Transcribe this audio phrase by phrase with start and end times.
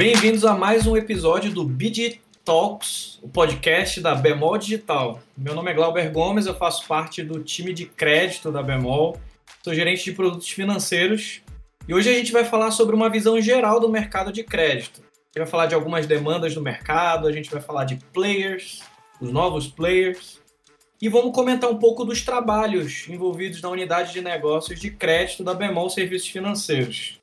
[0.00, 5.20] Bem-vindos a mais um episódio do BD Talks, o podcast da Bemol Digital.
[5.36, 9.20] Meu nome é Glauber Gomes, eu faço parte do time de crédito da Bemol,
[9.62, 11.42] sou gerente de produtos financeiros
[11.86, 15.02] e hoje a gente vai falar sobre uma visão geral do mercado de crédito.
[15.02, 18.80] A gente vai falar de algumas demandas do mercado, a gente vai falar de players,
[19.20, 20.40] os novos players,
[20.98, 25.52] e vamos comentar um pouco dos trabalhos envolvidos na unidade de negócios de crédito da
[25.52, 27.19] Bemol Serviços Financeiros.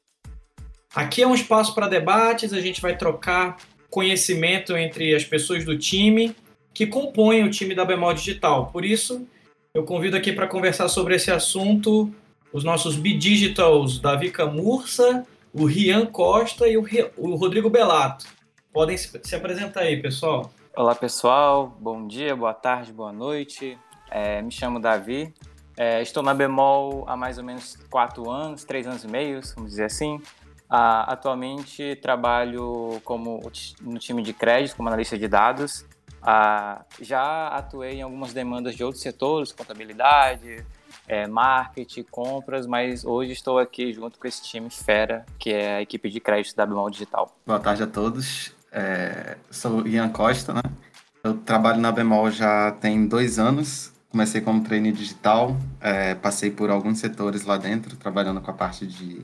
[0.95, 3.57] Aqui é um espaço para debates, a gente vai trocar
[3.89, 6.35] conhecimento entre as pessoas do time
[6.73, 8.67] que compõem o time da Bemol Digital.
[8.67, 9.27] Por isso,
[9.73, 12.13] eu convido aqui para conversar sobre esse assunto
[12.53, 16.85] os nossos B-Digitals Davi Camurça, o Rian Costa e o,
[17.17, 18.25] o Rodrigo Belato.
[18.71, 20.51] Podem se apresentar aí, pessoal.
[20.75, 21.75] Olá, pessoal.
[21.79, 23.77] Bom dia, boa tarde, boa noite.
[24.09, 25.33] É, me chamo Davi.
[25.75, 29.71] É, estou na Bemol há mais ou menos quatro anos, três anos e meio, vamos
[29.71, 30.21] dizer assim.
[30.69, 33.41] Ah, atualmente trabalho como
[33.81, 35.85] no time de crédito, como analista de dados.
[36.21, 40.65] Ah, já atuei em algumas demandas de outros setores, contabilidade,
[41.07, 45.81] é, marketing, compras, mas hoje estou aqui junto com esse time fera, que é a
[45.81, 47.33] equipe de crédito da Bemol Digital.
[47.45, 48.53] Boa tarde a todos.
[48.71, 50.61] É, sou Ian Costa, né?
[51.23, 53.93] Eu trabalho na Bemol já tem dois anos.
[54.09, 58.87] Comecei como trainee digital, é, passei por alguns setores lá dentro, trabalhando com a parte
[58.87, 59.23] de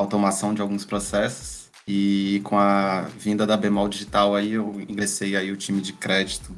[0.00, 1.70] automação de alguns processos.
[1.86, 6.56] E com a vinda da Bemol Digital aí, eu ingressei aí o time de crédito.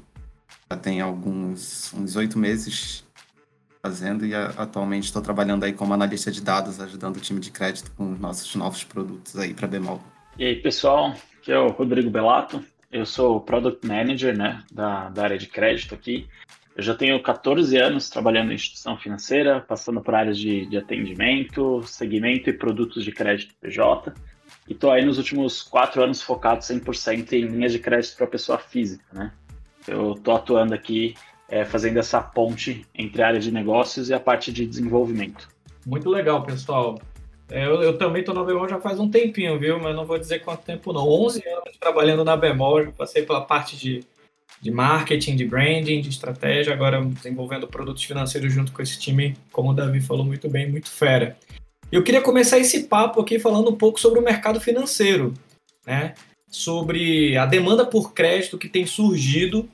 [0.70, 3.04] Já tem alguns uns oito meses
[3.82, 7.90] fazendo e atualmente estou trabalhando aí como analista de dados, ajudando o time de crédito
[7.96, 10.00] com nossos novos produtos aí para Bemol.
[10.38, 15.24] E aí, pessoal, aqui é o Rodrigo Belato, eu sou Product Manager né, da, da
[15.24, 16.28] área de crédito aqui.
[16.76, 21.82] Eu já tenho 14 anos trabalhando em instituição financeira, passando por áreas de, de atendimento,
[21.84, 24.12] segmento e produtos de crédito PJ.
[24.68, 28.58] E estou aí nos últimos quatro anos focado 100% em linhas de crédito para pessoa
[28.58, 29.04] física.
[29.12, 29.32] Né?
[29.86, 31.14] Eu estou atuando aqui
[31.48, 35.48] é, fazendo essa ponte entre a área de negócios e a parte de desenvolvimento.
[35.84, 36.98] Muito legal, pessoal.
[37.50, 39.78] É, eu, eu, também estou na Bemol já faz um tempinho, viu?
[39.78, 41.06] Mas não vou dizer quanto tempo não.
[41.06, 44.00] 11 anos trabalhando na Bemol, já passei pela parte de,
[44.62, 49.70] de marketing, de branding, de estratégia, agora desenvolvendo produtos financeiros junto com esse time, como
[49.70, 51.36] o Davi falou muito bem, muito fera.
[51.90, 55.34] Eu queria começar esse papo aqui falando um pouco sobre o mercado financeiro,
[55.84, 56.14] né?
[56.48, 59.68] Sobre a demanda por crédito que tem surgido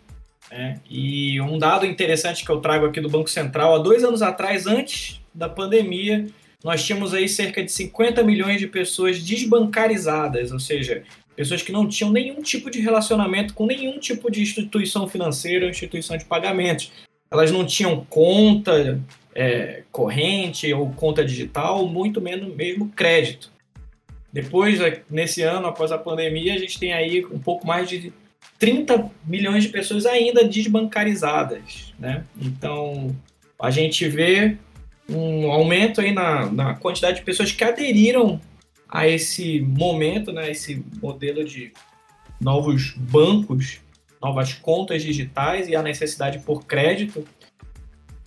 [0.51, 4.23] é, e um dado interessante que eu trago aqui do Banco Central, há dois anos
[4.23, 6.27] atrás, antes da pandemia,
[6.65, 11.05] nós tínhamos aí cerca de 50 milhões de pessoas desbancarizadas, ou seja,
[11.39, 15.71] pessoas que não tinham nenhum tipo de relacionamento com nenhum tipo de instituição financeira ou
[15.71, 16.91] instituição de pagamentos.
[17.31, 19.01] Elas não tinham conta
[19.33, 23.53] é, corrente ou conta digital, muito menos mesmo crédito.
[24.33, 28.13] Depois, nesse ano, após a pandemia, a gente tem aí um pouco mais de
[28.59, 32.25] 30 milhões de pessoas ainda desbancarizadas, né?
[32.43, 33.15] Então,
[33.63, 34.57] a gente vê
[35.09, 38.41] um aumento aí na, na quantidade de pessoas que aderiram
[38.89, 41.73] a esse momento, né, esse modelo de
[42.41, 43.81] novos bancos,
[44.21, 47.27] novas contas digitais e a necessidade por crédito.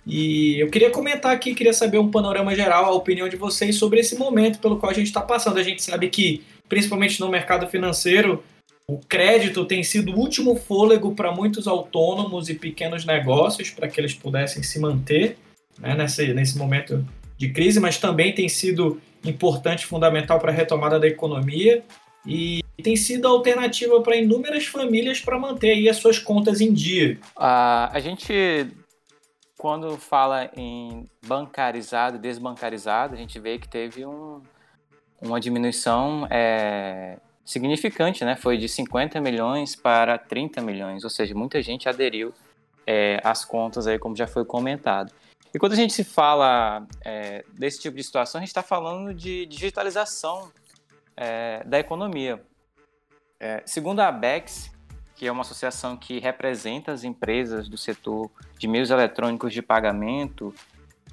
[0.06, 4.00] E eu queria comentar aqui, queria saber um panorama geral, a opinião de vocês sobre
[4.00, 5.58] esse momento pelo qual a gente está passando.
[5.58, 8.42] A gente sabe que, principalmente no mercado financeiro,
[8.86, 14.00] o crédito tem sido o último fôlego para muitos autônomos e pequenos negócios para que
[14.00, 15.38] eles pudessem se manter
[15.78, 17.06] né, nesse, nesse momento
[17.38, 21.84] de crise, mas também tem sido importante, fundamental para a retomada da economia
[22.26, 27.18] e tem sido alternativa para inúmeras famílias para manter aí as suas contas em dia.
[27.36, 28.68] A gente,
[29.56, 34.40] quando fala em bancarizado, desbancarizado, a gente vê que teve um,
[35.20, 38.36] uma diminuição é, significante, né?
[38.36, 42.32] Foi de 50 milhões para 30 milhões, ou seja, muita gente aderiu
[42.86, 45.12] é, às contas aí, como já foi comentado.
[45.54, 49.12] E quando a gente se fala é, desse tipo de situação, a gente está falando
[49.12, 50.50] de digitalização
[51.16, 52.42] é, da economia.
[53.38, 54.70] É, segundo a ABEX,
[55.14, 60.54] que é uma associação que representa as empresas do setor de meios eletrônicos de pagamento,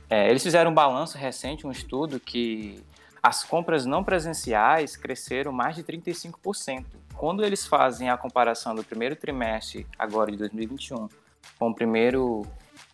[0.09, 2.83] é, eles fizeram um balanço recente, um estudo que
[3.21, 6.85] as compras não presenciais cresceram mais de 35%.
[7.13, 11.09] Quando eles fazem a comparação do primeiro trimestre agora de 2021
[11.57, 12.45] com o primeiro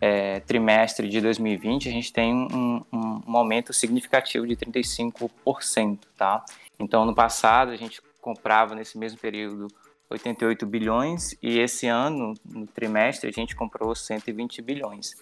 [0.05, 6.45] é, trimestre de 2020, a gente tem um, um, um aumento significativo de 35%, tá?
[6.77, 9.67] Então, no passado, a gente comprava nesse mesmo período
[10.07, 15.15] 88 bilhões e esse ano, no trimestre, a gente comprou 120 bilhões.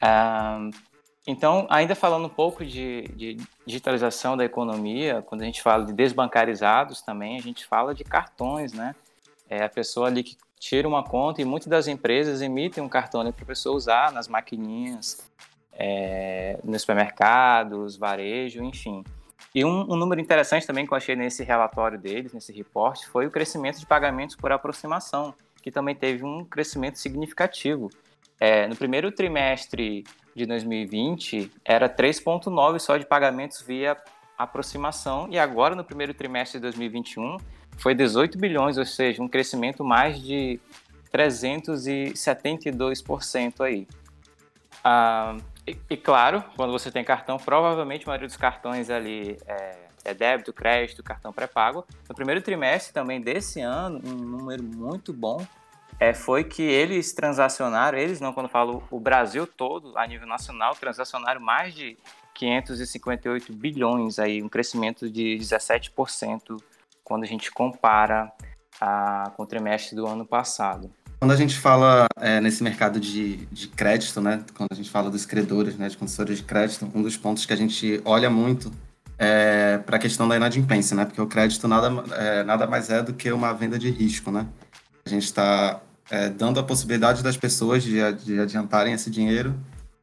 [0.00, 0.68] Ah,
[1.24, 5.92] então, ainda falando um pouco de, de, digitalização da economia, quando a gente fala de
[5.92, 8.92] desbancarizados também, a gente fala de cartões, né?
[9.48, 13.20] É a pessoa ali que tira uma conta e muitas das empresas emitem um cartão
[13.32, 15.30] para a pessoa usar nas maquininhas,
[15.72, 19.04] é, nos supermercados, varejo, enfim.
[19.54, 23.26] E um, um, número interessante também que eu achei nesse relatório deles, nesse report, foi
[23.26, 27.88] o crescimento de pagamentos por aproximação, que também teve um crescimento significativo.
[28.40, 30.04] É, no primeiro trimestre
[30.34, 33.96] de 2020, era 3,9 só de pagamentos via
[34.36, 37.36] aproximação, e agora no primeiro trimestre de 2021
[37.78, 40.58] foi 18 bilhões, ou seja, um crescimento mais de
[41.12, 43.86] 372% aí.
[44.82, 45.36] Ah,
[45.66, 50.12] e, e, claro, quando você tem cartão, provavelmente a maioria dos cartões ali é, é
[50.12, 51.86] débito, crédito, cartão pré-pago.
[52.08, 55.44] No primeiro trimestre também desse ano, um número muito bom
[55.98, 60.74] é, foi que eles transacionaram, eles não, quando falo o Brasil todo, a nível nacional,
[60.74, 61.96] transacionaram mais de
[62.34, 66.60] 558 bilhões, aí, um crescimento de 17%
[67.04, 68.32] quando a gente compara
[68.80, 70.90] a, com o trimestre do ano passado.
[71.18, 75.10] Quando a gente fala é, nesse mercado de, de crédito, né, quando a gente fala
[75.10, 78.72] dos credores, né, de concessores de crédito, um dos pontos que a gente olha muito
[79.16, 83.02] é para a questão da inadimplência, né, porque o crédito nada, é, nada mais é
[83.02, 84.46] do que uma venda de risco, né.
[85.06, 85.80] A gente está
[86.10, 89.54] é, dando a possibilidade das pessoas de, de adiantarem esse dinheiro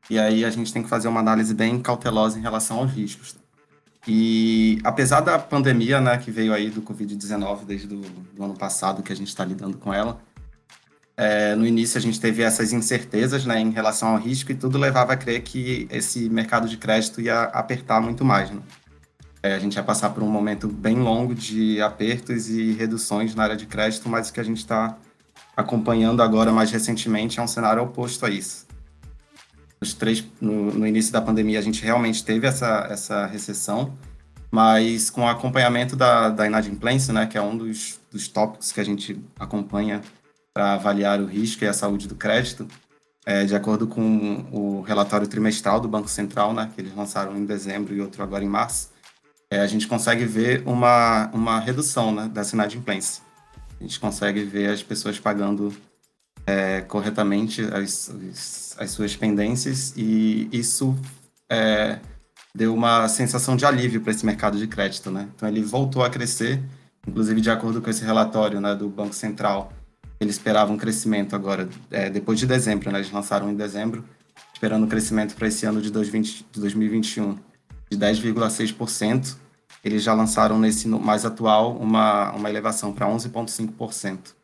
[0.09, 3.40] e aí a gente tem que fazer uma análise bem cautelosa em relação aos riscos.
[4.07, 9.03] E apesar da pandemia, né, que veio aí do Covid-19 desde do, do ano passado,
[9.03, 10.19] que a gente está lidando com ela,
[11.15, 14.77] é, no início a gente teve essas incertezas né, em relação ao risco e tudo
[14.77, 18.49] levava a crer que esse mercado de crédito ia apertar muito mais.
[18.49, 18.59] Né?
[19.43, 23.43] É, a gente ia passar por um momento bem longo de apertos e reduções na
[23.43, 24.97] área de crédito, mas o que a gente está
[25.55, 28.65] acompanhando agora mais recentemente é um cenário oposto a isso.
[29.81, 33.97] Nos três, no, no início da pandemia a gente realmente teve essa, essa recessão,
[34.51, 38.79] mas com o acompanhamento da, da inadimplência, né, que é um dos, dos tópicos que
[38.79, 40.01] a gente acompanha
[40.53, 42.67] para avaliar o risco e a saúde do crédito,
[43.25, 47.45] é, de acordo com o relatório trimestral do Banco Central, né, que eles lançaram em
[47.45, 48.91] dezembro e outro agora em março,
[49.49, 53.23] é, a gente consegue ver uma, uma redução né, dessa inadimplência.
[53.79, 55.73] A gente consegue ver as pessoas pagando
[56.45, 60.97] é, corretamente as, as, as, suas pendências e isso
[61.49, 61.99] é,
[62.53, 65.11] deu uma sensação de alívio para esse mercado de crédito.
[65.11, 65.27] Né?
[65.35, 66.61] Então, ele voltou a crescer,
[67.07, 69.71] inclusive de acordo com esse relatório né, do Banco Central,
[70.21, 72.99] eles esperavam um crescimento agora, é, depois de dezembro, né?
[72.99, 74.05] Eles lançaram em dezembro,
[74.53, 77.39] esperando um crescimento para esse ano de, 2020, de 2021
[77.89, 79.35] de 10,6%.
[79.83, 84.35] Eles já lançaram nesse mais atual uma, uma elevação para 11,5%.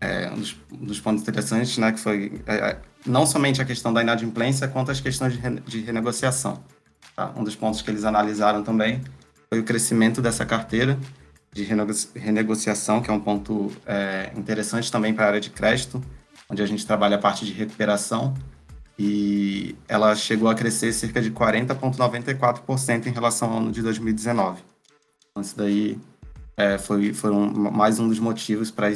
[0.00, 3.64] É, um, dos, um dos pontos interessantes, né, que foi é, é, não somente a
[3.64, 6.62] questão da inadimplência, quanto as questões de, re, de renegociação.
[7.14, 7.32] Tá?
[7.36, 9.02] Um dos pontos que eles analisaram também
[9.50, 10.98] foi o crescimento dessa carteira,
[11.52, 11.64] de
[12.14, 16.00] renegociação, que é um ponto é, interessante também para a área de crédito,
[16.48, 18.34] onde a gente trabalha a parte de recuperação,
[18.98, 24.62] e ela chegou a crescer cerca de 40,94% em relação ao ano de 2019.
[25.30, 25.98] Então, isso daí
[26.56, 28.90] é, foi, foi um, mais um dos motivos para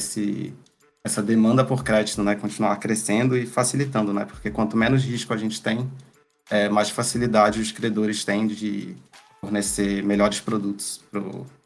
[1.05, 4.25] essa demanda por crédito né, continuar crescendo e facilitando, né?
[4.25, 5.87] Porque quanto menos risco a gente tem,
[6.51, 8.97] é, mais facilidade os credores têm de
[9.39, 11.05] fornecer melhores produtos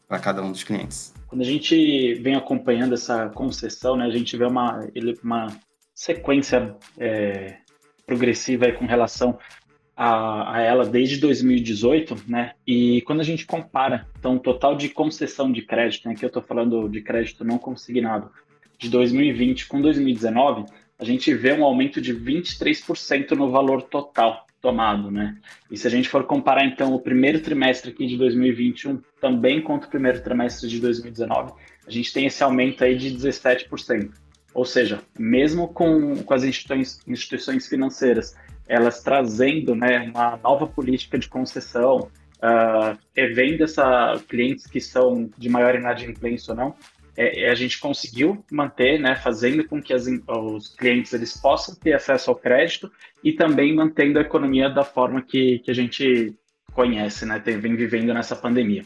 [0.07, 1.13] para cada um dos clientes.
[1.27, 4.85] Quando a gente vem acompanhando essa concessão, né, a gente vê uma,
[5.23, 5.47] uma
[5.95, 7.59] sequência é,
[8.05, 9.39] progressiva com relação
[9.95, 12.53] a, a, ela desde 2018, né?
[12.65, 16.27] E quando a gente compara, então, o total de concessão de crédito, né, que eu
[16.27, 18.31] estou falando de crédito não consignado,
[18.79, 20.65] de 2020 com 2019,
[20.97, 25.37] a gente vê um aumento de 23% no valor total tomado, né?
[25.69, 29.87] E se a gente for comparar então o primeiro trimestre aqui de 2021 também contra
[29.87, 31.53] o primeiro trimestre de 2019,
[31.85, 34.11] a gente tem esse aumento aí de 17%.
[34.53, 38.35] Ou seja, mesmo com, com as instituições, instituições financeiras,
[38.67, 45.49] elas trazendo né, uma nova política de concessão, uh, revendo essa clientes que são de
[45.49, 46.75] maior inadimplência ou não,
[47.19, 51.75] é, é, a gente conseguiu manter, né, fazendo com que as, os clientes eles possam
[51.75, 52.89] ter acesso ao crédito
[53.21, 56.33] e também mantendo a economia da forma que, que a gente
[56.71, 58.85] conhece, né, tem, vem vivendo nessa pandemia.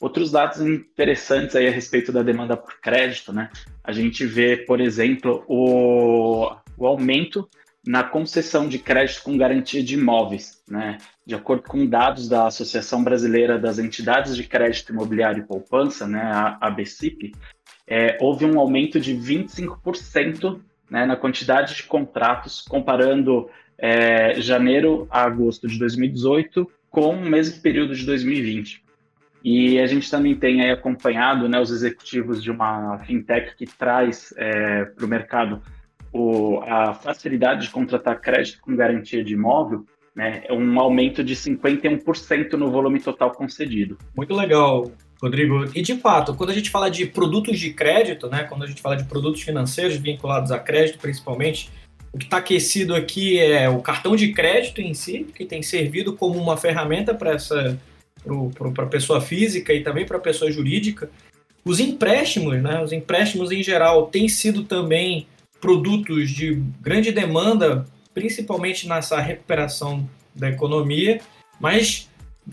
[0.00, 3.50] Outros dados interessantes aí a respeito da demanda por crédito, né?
[3.84, 7.46] A gente vê, por exemplo, o, o aumento
[7.86, 10.96] na concessão de crédito com garantia de imóveis, né?
[11.26, 16.20] De acordo com dados da Associação Brasileira das Entidades de Crédito Imobiliário e Poupança, né,
[16.20, 17.32] a ABCIP,
[17.90, 25.24] é, houve um aumento de 25% né, na quantidade de contratos, comparando é, janeiro a
[25.24, 28.82] agosto de 2018 com o mesmo período de 2020.
[29.42, 34.32] E a gente também tem aí acompanhado né, os executivos de uma fintech que traz
[34.36, 35.60] é, para o mercado
[36.66, 42.54] a facilidade de contratar crédito com garantia de imóvel, né, é um aumento de 51%
[42.54, 43.96] no volume total concedido.
[44.16, 44.90] Muito legal,
[45.22, 45.70] Rodrigo.
[45.74, 48.80] E de fato, quando a gente fala de produtos de crédito, né, quando a gente
[48.80, 51.70] fala de produtos financeiros vinculados a crédito, principalmente,
[52.12, 56.14] o que está aquecido aqui é o cartão de crédito em si, que tem servido
[56.14, 57.78] como uma ferramenta para essa
[58.74, 61.10] para a pessoa física e também para a pessoa jurídica.
[61.64, 65.26] Os empréstimos, né, os empréstimos em geral têm sido também
[65.58, 71.20] produtos de grande demanda, principalmente nessa recuperação da economia,
[71.58, 72.09] mas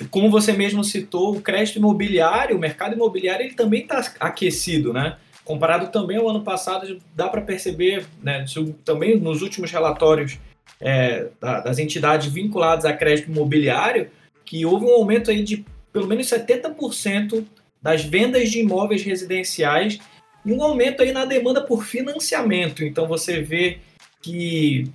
[0.09, 5.17] como você mesmo citou, o crédito imobiliário, o mercado imobiliário, ele também está aquecido, né?
[5.43, 8.43] Comparado também ao ano passado, dá para perceber, né,
[8.83, 10.37] também nos últimos relatórios
[10.81, 14.09] é, das entidades vinculadas a crédito imobiliário,
[14.45, 17.45] que houve um aumento aí de pelo menos 70%
[17.81, 19.99] das vendas de imóveis residenciais
[20.45, 22.83] e um aumento aí na demanda por financiamento.
[22.83, 23.79] Então você vê
[24.21, 24.91] que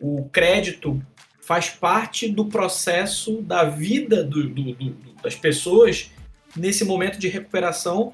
[0.00, 1.00] o crédito
[1.48, 6.10] faz parte do processo da vida do, do, do, das pessoas
[6.54, 8.12] nesse momento de recuperação,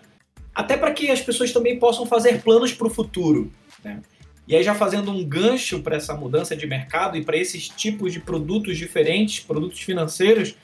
[0.54, 3.50] até para que as pessoas também possam fazer planos para o futuro.
[3.82, 4.00] Né?
[4.46, 8.12] E aí, já fazendo um gancho para essa mudança de mercado e para esses tipos
[8.12, 10.54] de produtos diferentes, produtos financeiros,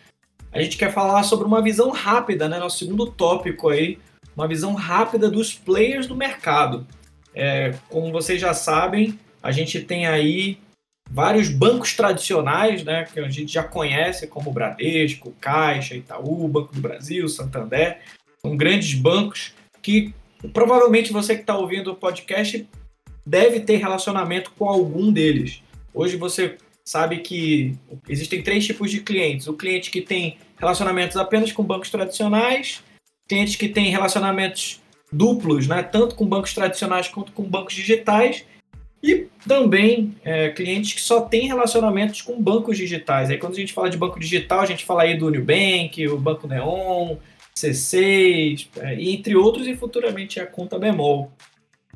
[0.53, 2.61] a gente quer falar sobre uma visão rápida, né?
[2.61, 3.99] Nosso segundo tópico aí,
[4.37, 6.87] uma visão rápida dos players do mercado.
[7.35, 10.59] É, como vocês já sabem, a gente tem aí
[11.11, 16.81] vários bancos tradicionais, né, que a gente já conhece, como Bradesco, Caixa, Itaú, Banco do
[16.81, 17.99] Brasil, Santander,
[18.40, 19.52] são grandes bancos
[19.83, 20.14] que
[20.52, 22.67] provavelmente você que está ouvindo o podcast
[23.26, 25.62] deve ter relacionamento com algum deles.
[25.93, 27.76] Hoje você sabe que
[28.09, 32.83] existem três tipos de clientes: o cliente que tem relacionamentos apenas com bancos tradicionais,
[33.29, 34.81] clientes que têm relacionamentos
[35.12, 38.45] duplos, né, tanto com bancos tradicionais quanto com bancos digitais,
[39.02, 43.30] e também é, clientes que só têm relacionamentos com bancos digitais.
[43.30, 46.19] Aí quando a gente fala de banco digital, a gente fala aí do Nubank, o
[46.19, 47.16] Banco Neon,
[47.57, 51.33] C6, é, entre outros, e futuramente a conta Bemol.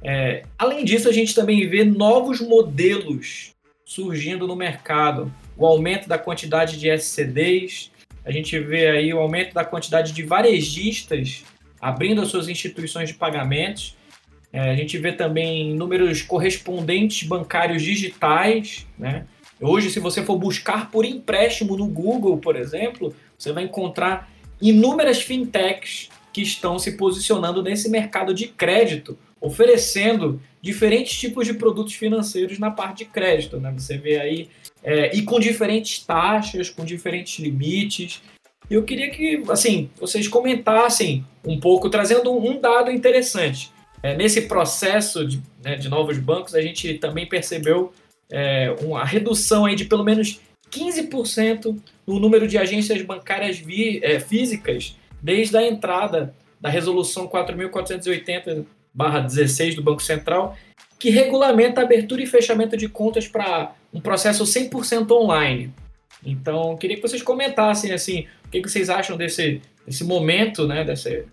[0.02, 5.32] É, além disso, a gente também vê novos modelos surgindo no mercado.
[5.56, 7.90] O aumento da quantidade de SCDs,
[8.24, 11.44] a gente vê aí o aumento da quantidade de varejistas
[11.80, 13.94] abrindo as suas instituições de pagamentos
[14.54, 18.86] é, a gente vê também números correspondentes bancários digitais.
[18.96, 19.26] Né?
[19.60, 24.30] Hoje, se você for buscar por empréstimo no Google, por exemplo, você vai encontrar
[24.62, 31.94] inúmeras fintechs que estão se posicionando nesse mercado de crédito, oferecendo diferentes tipos de produtos
[31.94, 33.58] financeiros na parte de crédito.
[33.58, 33.74] Né?
[33.76, 34.48] Você vê aí,
[34.84, 38.22] é, e com diferentes taxas, com diferentes limites.
[38.70, 43.73] Eu queria que, assim, vocês comentassem um pouco, trazendo um dado interessante.
[44.04, 47.90] É, nesse processo de, né, de, novos bancos, a gente também percebeu
[48.30, 51.74] é, uma redução aí de pelo menos 15%
[52.06, 59.82] no número de agências bancárias vi, é, físicas desde a entrada da Resolução 4.480-16 do
[59.82, 60.54] Banco Central,
[60.98, 65.72] que regulamenta a abertura e fechamento de contas para um processo 100% online.
[66.22, 70.84] Então, queria que vocês comentassem assim, o que, que vocês acham desse, desse momento, né,
[70.84, 71.24] desse,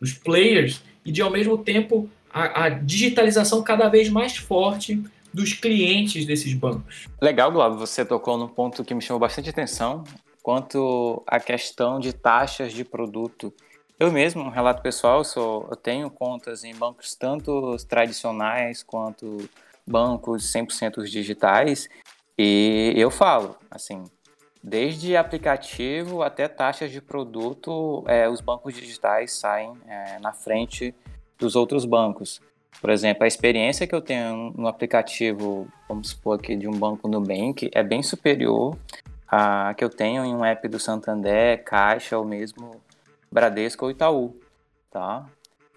[0.00, 5.54] dos players e de, ao mesmo tempo, a, a digitalização cada vez mais forte dos
[5.54, 7.08] clientes desses bancos.
[7.20, 10.04] Legal, Glauco, você tocou num ponto que me chamou bastante atenção,
[10.42, 13.50] quanto à questão de taxas de produto.
[13.98, 19.48] Eu mesmo, um relato pessoal, sou, eu tenho contas em bancos tanto tradicionais quanto
[19.86, 21.88] bancos 100% digitais,
[22.38, 24.04] e eu falo, assim,
[24.62, 30.94] desde aplicativo até taxas de produto, é, os bancos digitais saem é, na frente
[31.38, 32.40] dos outros bancos.
[32.80, 37.08] Por exemplo, a experiência que eu tenho no aplicativo, vamos supor aqui, de um banco
[37.08, 38.76] Nubank, é bem superior
[39.26, 42.80] à que eu tenho em um app do Santander, Caixa ou mesmo
[43.30, 44.36] Bradesco ou Itaú,
[44.90, 45.26] tá?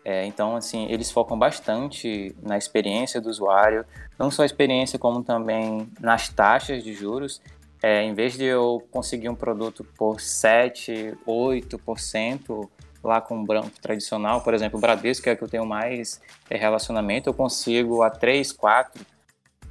[0.04, 3.86] É, então, assim, eles focam bastante na experiência do usuário,
[4.18, 7.42] não só a experiência, como também nas taxas de juros.
[7.84, 12.70] É, em vez de eu conseguir um produto por 7, 8%
[13.04, 15.66] lá com o branco tradicional, por exemplo, o Bradesco, que é o que eu tenho
[15.66, 19.04] mais é, relacionamento, eu consigo a 3, 4,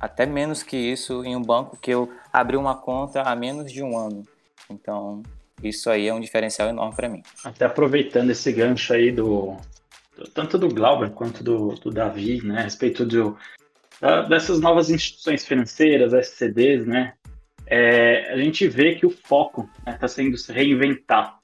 [0.00, 3.82] até menos que isso em um banco que eu abri uma conta há menos de
[3.82, 4.24] um ano.
[4.68, 5.22] Então,
[5.62, 7.22] isso aí é um diferencial enorme para mim.
[7.44, 9.56] Até aproveitando esse gancho aí do,
[10.16, 13.36] do tanto do Glauber quanto do, do Davi, né, a respeito do,
[14.00, 17.14] da, dessas novas instituições financeiras, SCDs, né,
[17.70, 21.38] é, a gente vê que o foco está né, tá sendo se reinventar.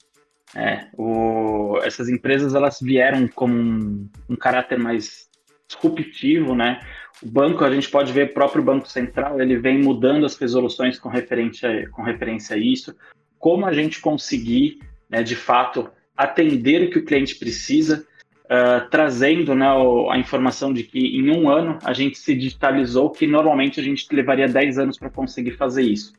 [0.54, 5.28] É, o, essas empresas elas vieram com um, um caráter mais
[5.68, 6.80] disruptivo, né?
[7.22, 10.98] O banco, a gente pode ver o próprio Banco Central, ele vem mudando as resoluções
[10.98, 12.94] com referência, com referência a isso.
[13.38, 18.06] Como a gente conseguir, né, de fato, atender o que o cliente precisa,
[18.46, 19.66] uh, trazendo né,
[20.10, 24.06] a informação de que em um ano a gente se digitalizou, que normalmente a gente
[24.14, 26.12] levaria 10 anos para conseguir fazer isso.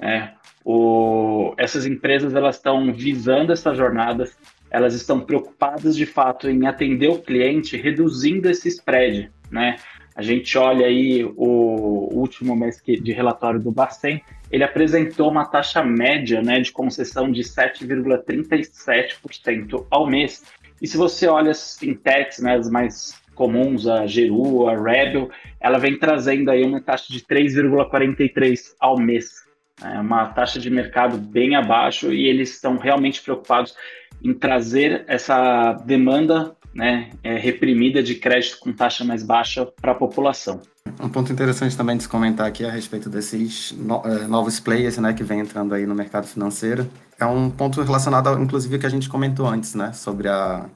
[0.00, 0.30] É,
[0.64, 4.36] o, essas empresas elas estão visando essas jornadas,
[4.70, 9.76] elas estão preocupadas de fato em atender o cliente, reduzindo esse spread, né?
[10.16, 15.82] A gente olha aí o último mês de relatório do Bacen, ele apresentou uma taxa
[15.82, 20.42] média né, de concessão de 7,37% ao mês.
[20.80, 25.30] E se você olha as fintechs, né, as mais comuns, a Geru, a Rebel,
[25.60, 29.46] ela vem trazendo aí uma taxa de 3,43% ao mês.
[29.82, 33.76] É uma taxa de mercado bem abaixo e eles estão realmente preocupados
[34.24, 39.94] em trazer essa demanda né, é, reprimida de crédito com taxa mais baixa para a
[39.94, 40.60] população.
[41.00, 45.14] Um ponto interessante também de se comentar aqui a respeito desses é, novos players né,
[45.14, 48.90] que vem entrando aí no mercado financeiro é um ponto relacionado, ao, inclusive, que a
[48.90, 50.66] gente comentou antes, né, sobre a,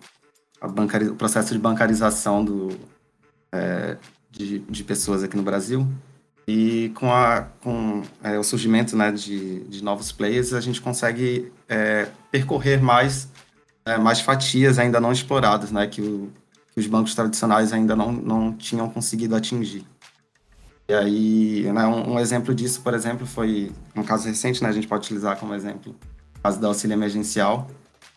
[0.60, 2.70] a o processo de bancarização do,
[3.52, 3.98] é,
[4.30, 5.86] de, de pessoas aqui no Brasil.
[6.48, 11.52] E com, a, com é, o surgimento né, de, de novos players, a gente consegue
[11.68, 13.28] é, percorrer mais,
[13.84, 16.30] é, mais fatias ainda não exploradas, né, que, o,
[16.72, 19.84] que os bancos tradicionais ainda não, não tinham conseguido atingir.
[20.88, 24.72] E aí, né, um, um, exemplo disso, por exemplo, foi um caso recente, né, a
[24.72, 25.94] gente pode utilizar como exemplo
[26.38, 27.70] o caso do auxílio emergencial,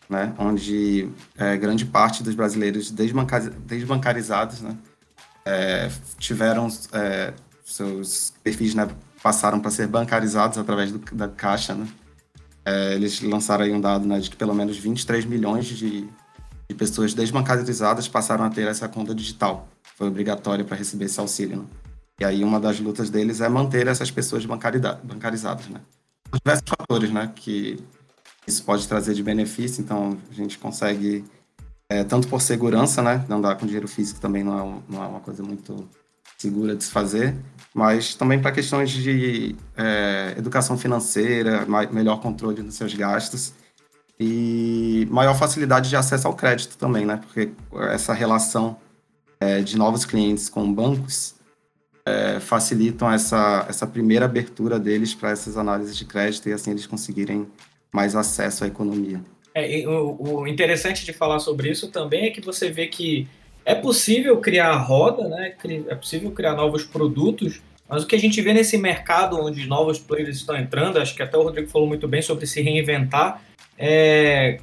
[0.09, 4.75] né, onde é, grande parte dos brasileiros desbancarizados né,
[5.45, 8.87] é, tiveram é, seus perfis né,
[9.23, 11.87] passaram para ser bancarizados através do, da Caixa, né?
[12.65, 16.07] É, eles lançaram aí um dado né, de que pelo menos 23 milhões de,
[16.69, 19.67] de pessoas desbancarizadas passaram a ter essa conta digital.
[19.95, 21.57] Foi obrigatório para receber esse auxílio.
[21.57, 21.65] Né?
[22.21, 25.81] E aí uma das lutas deles é manter essas pessoas bancarizadas, né?
[26.29, 27.31] Por diversos fatores, né?
[27.35, 27.83] Que
[28.47, 31.25] isso pode trazer de benefício, então a gente consegue,
[31.89, 33.25] é, tanto por segurança, né?
[33.27, 35.87] Não dar com dinheiro físico também não é, não é uma coisa muito
[36.37, 37.35] segura de se fazer,
[37.73, 43.53] mas também para questões de é, educação financeira, melhor controle dos seus gastos
[44.19, 47.17] e maior facilidade de acesso ao crédito também, né?
[47.17, 47.51] Porque
[47.91, 48.77] essa relação
[49.39, 51.35] é, de novos clientes com bancos
[52.05, 56.85] é, facilitam essa, essa primeira abertura deles para essas análises de crédito e assim eles
[56.85, 57.47] conseguirem
[57.91, 59.21] mais acesso à economia.
[59.55, 63.27] É, o, o interessante de falar sobre isso também é que você vê que
[63.65, 65.55] é possível criar roda, né?
[65.87, 69.99] É possível criar novos produtos, mas o que a gente vê nesse mercado onde novos
[69.99, 73.41] players estão entrando, acho que até o Rodrigo falou muito bem sobre se reinventar,
[73.77, 74.59] é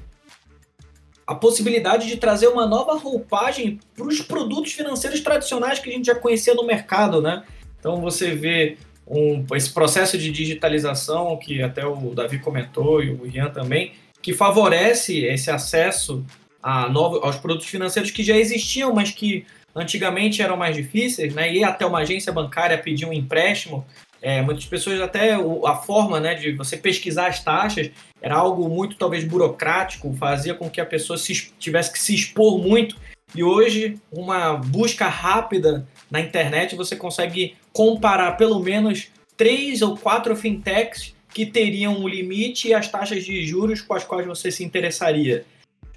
[1.26, 6.06] a possibilidade de trazer uma nova roupagem para os produtos financeiros tradicionais que a gente
[6.06, 7.44] já conhecia no mercado, né?
[7.78, 13.26] Então você vê um, esse processo de digitalização que até o Davi comentou e o
[13.26, 16.24] Ian também, que favorece esse acesso
[16.62, 21.52] a aos produtos financeiros que já existiam, mas que antigamente eram mais difíceis, né?
[21.52, 23.86] Ir até uma agência bancária pedir um empréstimo.
[24.22, 28.96] É, muitas pessoas até a forma né, de você pesquisar as taxas era algo muito
[28.96, 32.96] talvez burocrático, fazia com que a pessoa se, tivesse que se expor muito.
[33.34, 40.36] E hoje, uma busca rápida na internet, você consegue comparar pelo menos três ou quatro
[40.36, 44.64] fintechs que teriam um limite e as taxas de juros com as quais você se
[44.64, 45.46] interessaria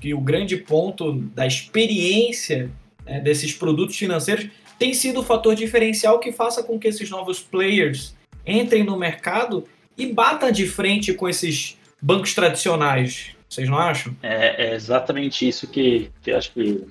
[0.04, 2.70] que o grande ponto da experiência
[3.06, 7.40] né, desses produtos financeiros tem sido o fator diferencial que faça com que esses novos
[7.40, 8.14] players
[8.46, 9.64] entrem no mercado
[9.98, 13.30] e batam de frente com esses bancos tradicionais.
[13.48, 14.14] Vocês não acham?
[14.22, 16.86] É, é exatamente isso que, que eu acho que,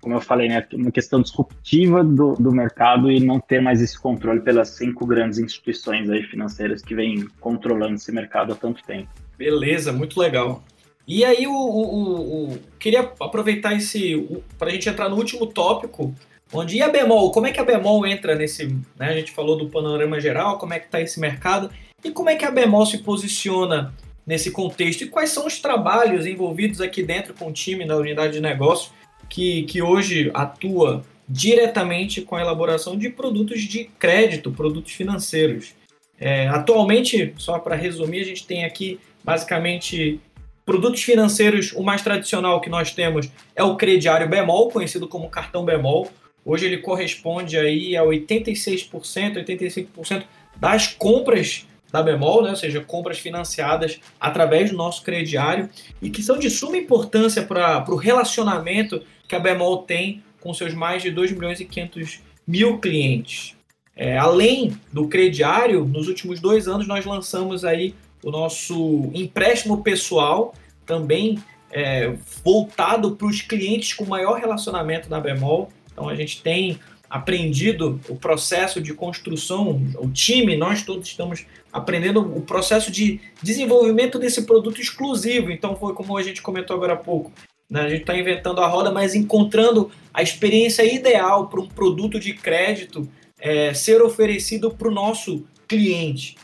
[0.00, 3.98] como eu falei, né, uma questão disruptiva do, do mercado e não ter mais esse
[3.98, 9.08] controle pelas cinco grandes instituições aí financeiras que vêm controlando esse mercado há tanto tempo.
[9.36, 10.62] Beleza, muito legal.
[11.06, 14.26] E aí, o, o, o queria aproveitar esse
[14.58, 16.14] para a gente entrar no último tópico,
[16.52, 17.30] onde e a bemol?
[17.30, 18.66] Como é que a bemol entra nesse?
[18.66, 21.70] Né, a gente falou do panorama geral, como é que está esse mercado
[22.02, 23.94] e como é que a bemol se posiciona
[24.26, 28.34] nesse contexto e quais são os trabalhos envolvidos aqui dentro com o time da unidade
[28.34, 28.90] de negócio
[29.28, 35.74] que, que hoje atua diretamente com a elaboração de produtos de crédito, produtos financeiros.
[36.18, 40.20] É, atualmente, só para resumir, a gente tem aqui basicamente
[40.64, 45.64] Produtos financeiros, o mais tradicional que nós temos é o crediário bemol, conhecido como cartão
[45.64, 46.10] bemol.
[46.44, 50.24] Hoje ele corresponde aí a 86%, 85%
[50.56, 52.50] das compras da Bemol, né?
[52.50, 55.70] ou seja, compras financiadas através do nosso crediário
[56.02, 60.74] e que são de suma importância para o relacionamento que a Bemol tem com seus
[60.74, 63.54] mais de 2 milhões e 500 mil clientes.
[63.96, 70.54] É, além do crediário, nos últimos dois anos nós lançamos aí o nosso empréstimo pessoal,
[70.86, 71.38] também
[71.70, 75.68] é, voltado para os clientes com maior relacionamento na Bemol.
[75.92, 82.20] Então a gente tem aprendido o processo de construção, o time, nós todos estamos aprendendo
[82.20, 85.50] o processo de desenvolvimento desse produto exclusivo.
[85.50, 87.30] Então foi como a gente comentou agora há pouco.
[87.68, 87.82] Né?
[87.82, 92.32] A gente está inventando a roda, mas encontrando a experiência ideal para um produto de
[92.32, 93.08] crédito
[93.38, 96.36] é, ser oferecido para o nosso cliente.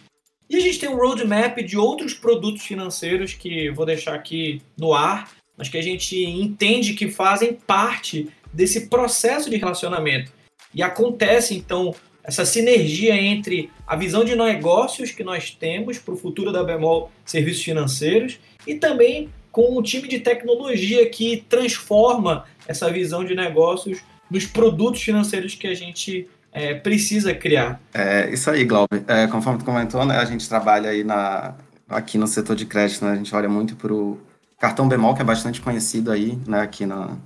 [0.50, 4.92] E a gente tem um roadmap de outros produtos financeiros que vou deixar aqui no
[4.92, 10.32] ar, mas que a gente entende que fazem parte desse processo de relacionamento.
[10.74, 16.16] E acontece então essa sinergia entre a visão de negócios que nós temos para o
[16.16, 22.90] futuro da Bemol Serviços Financeiros e também com o time de tecnologia que transforma essa
[22.90, 27.80] visão de negócios nos produtos financeiros que a gente é, precisa criar.
[27.94, 29.02] É isso aí, Glauber.
[29.06, 31.54] É, conforme tu comentou, né, a gente trabalha aí na,
[31.88, 34.18] aqui no setor de crédito, né, a gente olha muito para o
[34.58, 37.16] cartão bemol, que é bastante conhecido aí, né, aqui na,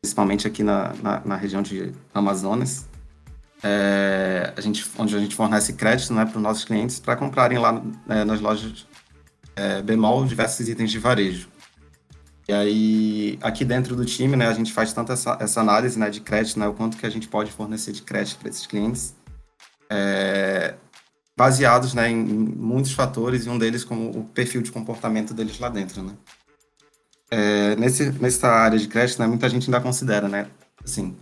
[0.00, 2.86] principalmente aqui na, na, na região de Amazonas,
[3.62, 7.56] é, a gente, onde a gente fornece crédito né, para os nossos clientes para comprarem
[7.56, 8.86] lá é, nas lojas
[9.56, 11.48] é, bemol diversos itens de varejo.
[12.46, 16.10] E aí, aqui dentro do time, né, a gente faz tanto essa, essa análise né,
[16.10, 19.14] de crédito, né, o quanto que a gente pode fornecer de crédito para esses clientes,
[19.88, 20.74] é,
[21.34, 25.70] baseados né, em muitos fatores, e um deles como o perfil de comportamento deles lá
[25.70, 26.02] dentro.
[26.02, 26.12] Né.
[27.30, 30.46] É, nesse, nessa área de crédito, né, muita gente ainda considera, né,
[30.84, 31.16] assim,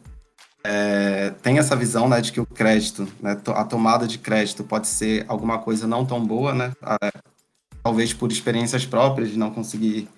[0.65, 4.89] é, tem essa visão né, de que o crédito, né, a tomada de crédito pode
[4.89, 6.73] ser alguma coisa não tão boa, né,
[7.81, 10.09] talvez por experiências próprias de não conseguir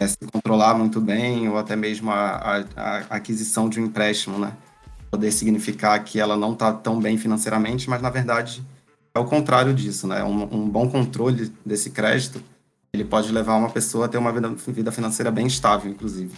[0.00, 4.38] é, se controlar muito bem, ou até mesmo a, a, a, aquisição de um empréstimo,
[4.38, 4.52] né?
[5.10, 8.64] Poder significar que ela não está tão bem financeiramente, mas na verdade
[9.14, 10.24] é o contrário disso, né?
[10.24, 12.42] Um, um bom controle desse crédito,
[12.92, 16.34] ele pode levar uma pessoa a ter uma vida, vida financeira bem estável, inclusive.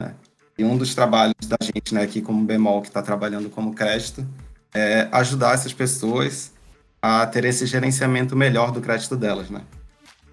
[0.00, 0.12] Né?
[0.58, 4.26] E um dos trabalhos da gente, né, aqui como Bemol, que está trabalhando como crédito,
[4.74, 6.52] é ajudar essas pessoas
[7.00, 9.62] a ter esse gerenciamento melhor do crédito delas, né?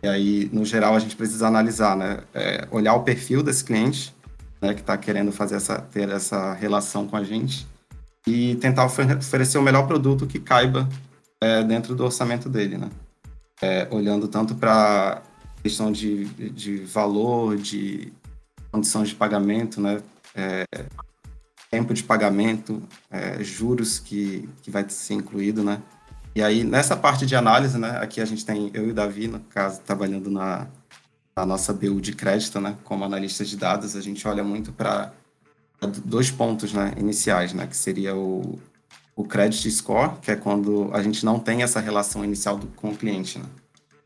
[0.03, 2.19] E aí, no geral, a gente precisa analisar, né?
[2.33, 4.13] É, olhar o perfil desse cliente,
[4.61, 7.65] né, que está querendo fazer essa, ter essa relação com a gente
[8.27, 10.89] e tentar oferecer o melhor produto que caiba
[11.39, 12.89] é, dentro do orçamento dele, né?
[13.61, 15.21] É, olhando tanto para
[15.61, 18.11] questão de, de valor, de
[18.73, 20.01] condições de pagamento, né?
[20.35, 20.65] É,
[21.71, 25.81] tempo de pagamento, é, juros que, que vai ser incluído, né?
[26.35, 29.27] E aí, nessa parte de análise, né, aqui a gente tem eu e o Davi,
[29.27, 30.67] no caso, trabalhando na,
[31.35, 35.13] na nossa BU de crédito, né, como analista de dados, a gente olha muito para
[36.03, 38.59] dois pontos né, iniciais, né, que seria o,
[39.15, 42.89] o credit score, que é quando a gente não tem essa relação inicial do, com
[42.89, 43.37] o cliente.
[43.37, 43.45] Né?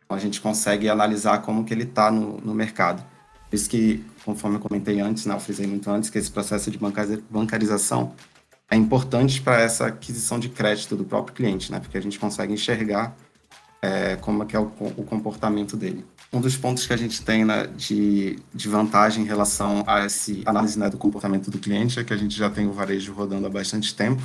[0.04, 3.02] Então, a gente consegue analisar como que ele está no, no mercado.
[3.50, 6.70] Por isso que, conforme eu comentei antes, né, eu frisei muito antes, que esse processo
[6.70, 6.78] de
[7.30, 8.14] bancarização
[8.70, 11.80] é importante para essa aquisição de crédito do próprio cliente, né?
[11.80, 13.16] Porque a gente consegue enxergar
[13.82, 16.06] é, como é que é o, o, comportamento dele.
[16.34, 20.32] Um dos pontos que a gente tem né, de, de vantagem em relação a essa
[20.46, 23.48] análise né, do comportamento do cliente é que a gente já tem o varejo rodando
[23.48, 24.22] há bastante tempo.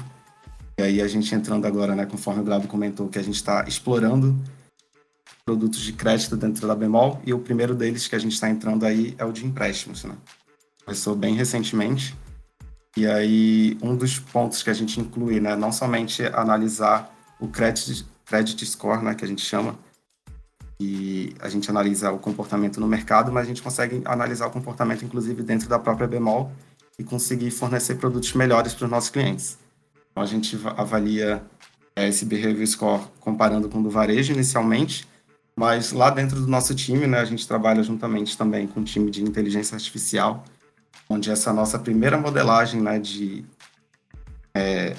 [0.78, 3.64] E aí a gente entrando agora, né, conforme o Grado comentou, que a gente está
[3.68, 4.36] explorando
[5.44, 8.84] produtos de crédito dentro da Bemol e o primeiro deles que a gente está entrando
[8.84, 10.14] aí é o de empréstimos, né?
[10.84, 12.16] Começou bem recentemente
[12.96, 18.06] e aí, um dos pontos que a gente inclui, né, não somente analisar o credit,
[18.26, 19.78] credit score, né, que a gente chama,
[20.78, 25.04] e a gente analisa o comportamento no mercado, mas a gente consegue analisar o comportamento,
[25.04, 26.52] inclusive, dentro da própria bemol
[26.98, 29.58] e conseguir fornecer produtos melhores para os nossos clientes.
[30.10, 31.42] Então, a gente avalia
[31.96, 35.08] é, esse behavior score comparando com o do varejo inicialmente,
[35.56, 39.10] mas lá dentro do nosso time, né, a gente trabalha juntamente também com o time
[39.10, 40.44] de inteligência artificial,
[41.12, 43.44] onde essa nossa primeira modelagem né, de,
[44.54, 44.96] é,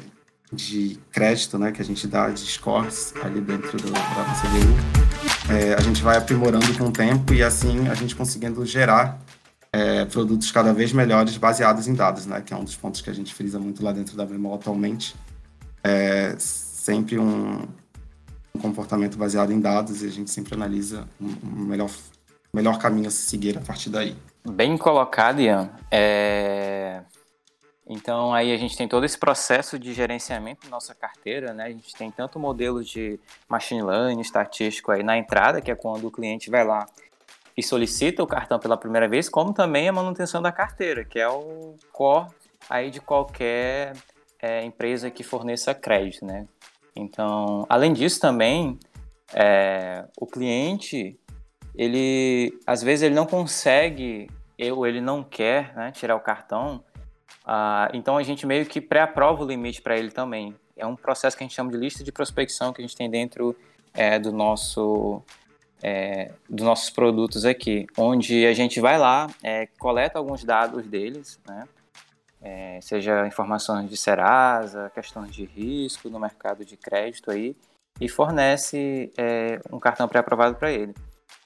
[0.51, 5.53] de crédito né, que a gente dá de scores ali dentro do, da nossa BU,
[5.53, 9.19] é, a gente vai aprimorando com o tempo e assim a gente conseguindo gerar
[9.71, 13.09] é, produtos cada vez melhores baseados em dados, né, que é um dos pontos que
[13.09, 15.15] a gente frisa muito lá dentro da Bemol atualmente.
[15.83, 17.67] É sempre um,
[18.53, 21.89] um comportamento baseado em dados e a gente sempre analisa um, um melhor,
[22.53, 24.15] melhor caminho a se seguir a partir daí.
[24.45, 25.69] Bem colocado, Ian.
[25.89, 27.01] É...
[27.87, 31.65] Então aí a gente tem todo esse processo de gerenciamento da nossa carteira, né?
[31.65, 36.07] A gente tem tanto modelo de machine learning, estatístico aí na entrada, que é quando
[36.07, 36.85] o cliente vai lá
[37.55, 41.27] e solicita o cartão pela primeira vez, como também a manutenção da carteira, que é
[41.27, 42.27] o core
[42.69, 43.93] aí de qualquer
[44.41, 46.47] é, empresa que forneça crédito, né?
[46.95, 48.79] Então, além disso também,
[49.33, 51.19] é, o cliente,
[51.75, 54.29] ele às vezes ele não consegue
[54.75, 56.83] ou ele não quer né, tirar o cartão,
[57.45, 60.55] ah, então a gente meio que pré-aprova o limite para ele também.
[60.77, 63.09] É um processo que a gente chama de lista de prospecção que a gente tem
[63.09, 63.55] dentro
[63.93, 65.21] é, do nosso
[65.81, 71.39] é, dos nossos produtos aqui, onde a gente vai lá, é, coleta alguns dados deles,
[71.45, 71.67] né?
[72.41, 77.55] É, seja informações de Serasa, questões de risco no mercado de crédito aí,
[77.99, 80.93] e fornece é, um cartão pré-aprovado para ele,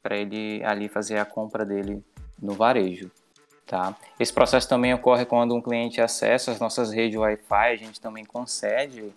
[0.02, 2.04] para ele ali fazer a compra dele
[2.42, 3.12] no varejo.
[3.66, 3.94] Tá?
[4.18, 8.24] Esse processo também ocorre quando um cliente acessa as nossas redes Wi-Fi, a gente também
[8.24, 9.12] concede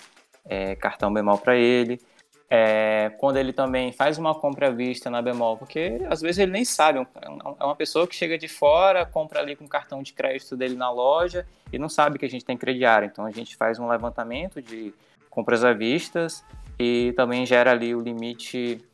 [0.45, 2.01] é, cartão bemol para ele.
[2.53, 6.51] É, quando ele também faz uma compra à vista na bemol, porque às vezes ele
[6.51, 7.05] nem sabe, é,
[7.61, 10.75] é uma pessoa que chega de fora, compra ali com o cartão de crédito dele
[10.75, 13.07] na loja e não sabe que a gente tem crediário.
[13.07, 14.93] Então a gente faz um levantamento de
[15.31, 16.45] compras à vistas
[16.77, 18.85] e também gera ali o limite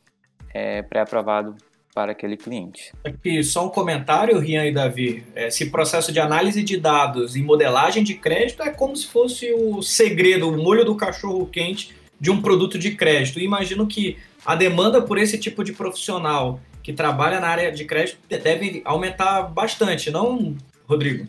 [0.53, 1.55] é, pré-aprovado
[1.97, 2.93] para aquele cliente.
[3.03, 5.23] Aqui, só um comentário, Rian e Davi.
[5.35, 9.81] Esse processo de análise de dados e modelagem de crédito é como se fosse o
[9.81, 13.39] segredo, o molho do cachorro quente de um produto de crédito.
[13.39, 17.83] E imagino que a demanda por esse tipo de profissional que trabalha na área de
[17.83, 20.55] crédito deve aumentar bastante, não,
[20.87, 21.27] Rodrigo?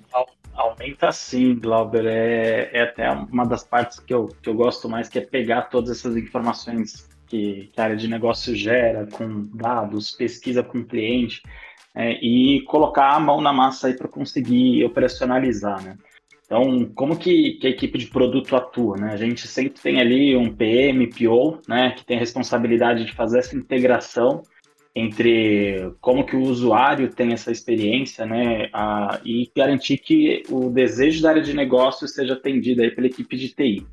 [0.53, 2.05] Aumenta sim, Glauber.
[2.05, 5.63] É, é até uma das partes que eu, que eu gosto mais, que é pegar
[5.63, 11.43] todas essas informações que, que a área de negócio gera, com dados, pesquisa com cliente,
[11.95, 15.97] é, e colocar a mão na massa aí para conseguir operacionalizar, né?
[16.45, 19.13] Então, como que, que, a equipe de produto atua, né?
[19.13, 23.41] A gente sempre tem ali um PM, PO, né, que tem a responsabilidade de fazer
[23.41, 24.43] essa integração
[24.95, 31.23] entre como que o usuário tem essa experiência, né, a, e garantir que o desejo
[31.23, 33.87] da área de negócio seja atendido aí pela equipe de TI.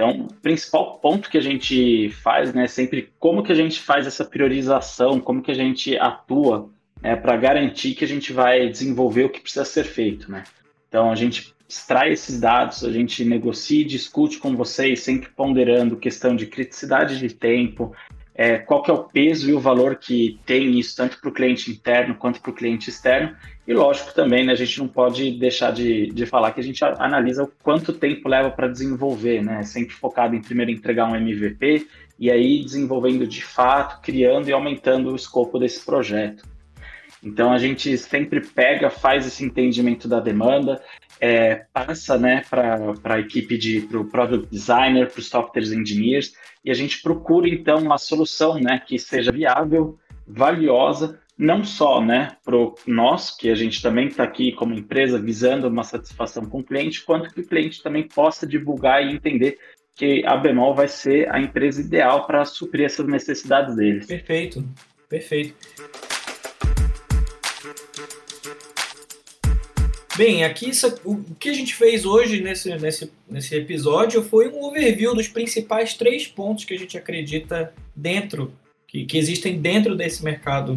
[0.00, 4.06] Então, o principal ponto que a gente faz, né, sempre como que a gente faz
[4.06, 6.70] essa priorização, como que a gente atua
[7.02, 10.44] né, para garantir que a gente vai desenvolver o que precisa ser feito, né?
[10.88, 15.98] Então, a gente extrai esses dados, a gente negocia e discute com vocês, sempre ponderando
[15.98, 17.94] questão de criticidade de tempo,
[18.34, 21.32] é, qual que é o peso e o valor que tem isso, tanto para o
[21.32, 23.36] cliente interno quanto para o cliente externo.
[23.70, 26.84] E lógico também, né, a gente não pode deixar de, de falar que a gente
[26.84, 29.62] analisa o quanto tempo leva para desenvolver, né?
[29.62, 31.86] Sempre focado em primeiro entregar um MVP
[32.18, 36.42] e aí desenvolvendo de fato, criando e aumentando o escopo desse projeto.
[37.22, 40.82] Então a gente sempre pega, faz esse entendimento da demanda,
[41.20, 46.72] é, passa né, para a equipe de o product designer, para os software engineers, e
[46.72, 52.54] a gente procura então uma solução né, que seja viável, valiosa, não só né, para
[52.86, 57.02] nós, que a gente também está aqui como empresa visando uma satisfação com o cliente,
[57.02, 59.58] quanto que o cliente também possa divulgar e entender
[59.96, 64.06] que a Bemol vai ser a empresa ideal para suprir essas necessidades deles.
[64.06, 64.68] Perfeito,
[65.08, 65.54] perfeito.
[70.18, 70.72] Bem, aqui
[71.06, 75.94] o que a gente fez hoje nesse, nesse, nesse episódio foi um overview dos principais
[75.94, 78.52] três pontos que a gente acredita dentro,
[78.86, 80.76] que, que existem dentro desse mercado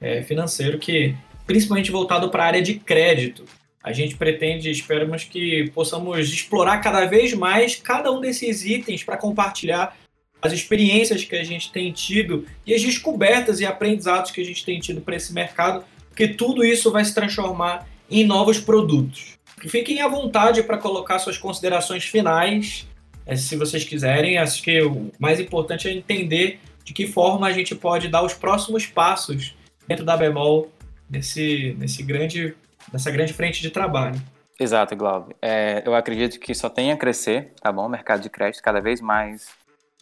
[0.00, 1.14] é, financeiro, que
[1.46, 3.44] principalmente voltado para a área de crédito.
[3.82, 9.16] A gente pretende, esperamos que possamos explorar cada vez mais cada um desses itens para
[9.16, 9.96] compartilhar
[10.40, 14.64] as experiências que a gente tem tido e as descobertas e aprendizados que a gente
[14.64, 19.38] tem tido para esse mercado, porque tudo isso vai se transformar em novos produtos.
[19.68, 22.86] Fiquem à vontade para colocar suas considerações finais,
[23.26, 24.38] eh, se vocês quiserem.
[24.38, 28.32] Acho que o mais importante é entender de que forma a gente pode dar os
[28.32, 29.54] próximos passos
[29.90, 30.70] dentro da Bemol
[31.10, 32.56] nesse, nesse grande,
[32.92, 34.14] nessa grande frente de trabalho.
[34.58, 35.34] Exato, Glauber.
[35.42, 37.86] É, eu acredito que só tem a crescer, tá bom?
[37.86, 39.48] O mercado de crédito cada vez mais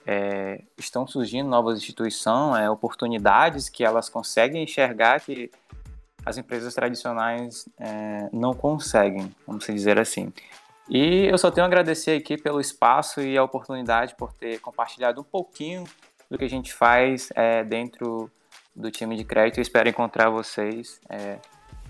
[0.07, 5.51] é, estão surgindo novas instituições, é, oportunidades que elas conseguem enxergar que
[6.27, 10.31] as empresas tradicionais é, não conseguem, vamos dizer assim.
[10.91, 15.23] E eu só tenho a agradecer aqui pelo espaço e a oportunidade por ter compartilhado
[15.23, 15.85] um pouquinho
[16.31, 18.31] do que a gente faz é, dentro
[18.79, 19.59] do time de crédito.
[19.59, 21.39] Eu espero encontrar vocês é,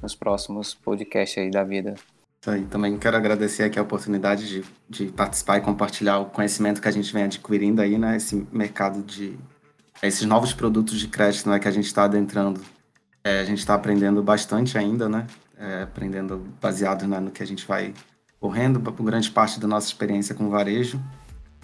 [0.02, 1.94] nos próximos podcasts aí da vida.
[2.40, 6.80] Isso aí, também quero agradecer aqui a oportunidade de, de participar e compartilhar o conhecimento
[6.80, 8.16] que a gente vem adquirindo aí, né?
[8.16, 9.36] Esse mercado de...
[10.02, 12.60] esses novos produtos de crédito né, que a gente está adentrando
[13.24, 15.26] é, a gente está aprendendo bastante ainda, né?
[15.58, 17.92] É, aprendendo baseado né, no que a gente vai
[18.40, 21.02] correndo por grande parte da nossa experiência com varejo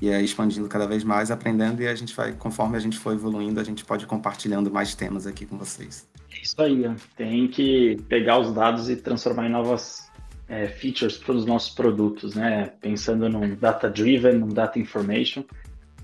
[0.01, 3.13] e aí expandindo cada vez mais, aprendendo e a gente vai, conforme a gente for
[3.13, 6.09] evoluindo, a gente pode ir compartilhando mais temas aqui com vocês.
[6.33, 6.85] É isso aí,
[7.17, 10.11] tem que pegar os dados e transformar em novas
[10.49, 12.73] é, features para os nossos produtos, né?
[12.81, 15.45] Pensando num data driven, num data information,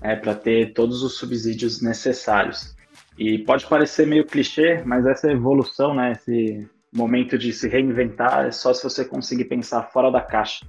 [0.01, 2.75] é, para ter todos os subsídios necessários.
[3.17, 6.13] E pode parecer meio clichê, mas essa evolução, né?
[6.13, 10.65] Esse momento de se reinventar é só se você conseguir pensar fora da caixa.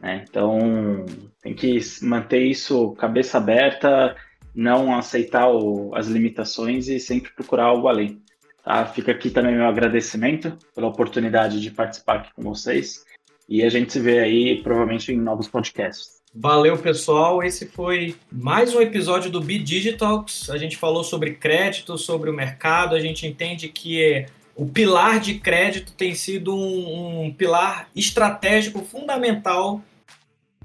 [0.00, 0.24] Né?
[0.28, 1.04] Então,
[1.42, 4.16] tem que manter isso cabeça aberta,
[4.54, 8.22] não aceitar o, as limitações e sempre procurar algo além.
[8.64, 8.86] Tá?
[8.86, 13.04] Fica aqui também meu agradecimento pela oportunidade de participar aqui com vocês.
[13.48, 16.20] E a gente se vê aí provavelmente em novos podcasts.
[16.32, 17.42] Valeu, pessoal.
[17.42, 20.48] Esse foi mais um episódio do Be Digitalks.
[20.48, 22.94] A gente falou sobre crédito, sobre o mercado.
[22.94, 28.84] A gente entende que é o pilar de crédito tem sido um, um pilar estratégico
[28.84, 29.82] fundamental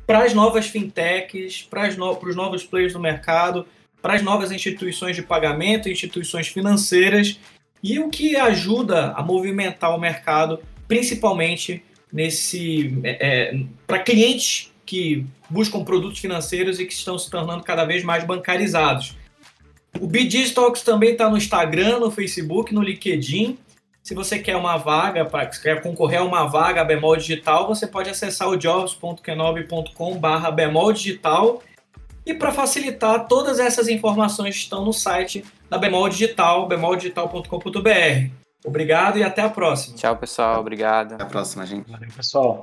[0.06, 3.66] para as novas fintechs, para, no, os novos players do mercado,
[4.02, 7.40] para as novas instituições de pagamento, instituições financeiras,
[7.82, 15.26] e o que ajuda a movimentar o mercado, principalmente nesse é, é para clientes que
[15.50, 19.16] buscam produtos financeiros e que estão se tornando cada vez mais bancarizados.
[20.00, 23.58] O BDigitalks também está no Instagram, no Facebook, no LinkedIn.
[24.06, 28.08] Se você quer uma vaga, para quer concorrer a uma vaga bemol digital, você pode
[28.08, 31.64] acessar o jobs.kenobi.com/barra bemol digital.
[32.24, 38.30] E para facilitar, todas essas informações estão no site da Bemol Digital, bemoldigital.com.br.
[38.64, 39.96] Obrigado e até a próxima.
[39.96, 40.60] Tchau, pessoal.
[40.60, 41.14] Obrigado.
[41.14, 41.90] Até a próxima, gente.
[41.90, 42.62] Valeu, pessoal.